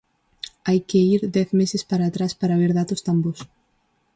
[0.67, 3.39] Hai que ir dez meses para atrás, para ver datos tan bos.